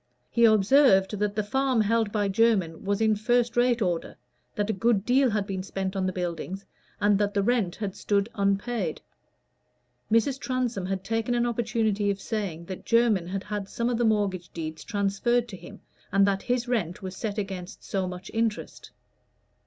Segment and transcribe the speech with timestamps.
[0.31, 4.15] He observed that the farm held by Jermyn was in first rate order,
[4.55, 6.65] that a good deal had been spent on the buildings,
[6.99, 8.99] and that the rent had stood unpaid.
[10.11, 10.39] Mrs.
[10.39, 14.49] Transome had taken an opportunity of saying that Jermyn had had some of the mortgage
[14.49, 18.89] deeds transferred to him, and that his rent was set against so much interest.